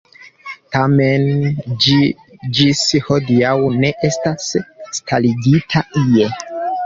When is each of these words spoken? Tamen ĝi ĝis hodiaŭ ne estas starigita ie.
Tamen 0.75 1.25
ĝi 1.85 1.97
ĝis 2.59 2.81
hodiaŭ 3.09 3.53
ne 3.83 3.91
estas 4.09 4.49
starigita 5.01 5.85
ie. 6.05 6.33